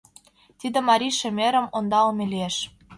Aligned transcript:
Тиде 0.59 0.79
марий 0.89 1.13
шемерым 1.19 1.65
ондалыме 1.77 2.25
лиеш. 2.31 2.55